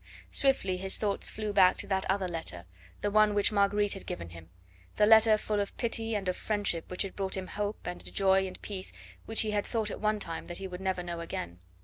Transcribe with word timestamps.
Swiftly 0.31 0.77
his 0.77 0.97
thoughts 0.97 1.29
flew 1.29 1.53
back 1.53 1.77
to 1.77 1.85
that 1.85 2.09
other 2.09 2.27
letter, 2.27 2.65
the 3.01 3.11
one 3.11 3.35
which 3.35 3.51
Marguerite 3.51 3.93
had 3.93 4.07
given 4.07 4.29
him 4.29 4.49
the 4.95 5.05
letter 5.05 5.37
full 5.37 5.59
of 5.59 5.77
pity 5.77 6.15
and 6.15 6.27
of 6.27 6.35
friendship 6.35 6.89
which 6.89 7.03
had 7.03 7.15
brought 7.15 7.37
him 7.37 7.45
hope 7.45 7.85
and 7.85 8.01
a 8.01 8.09
joy 8.09 8.47
and 8.47 8.59
peace 8.63 8.93
which 9.27 9.41
he 9.41 9.51
had 9.51 9.67
thought 9.67 9.91
at 9.91 10.01
one 10.01 10.17
time 10.19 10.47
that 10.47 10.57
he 10.57 10.67
would 10.67 10.81
never 10.81 11.03
know 11.03 11.19
again. 11.19 11.59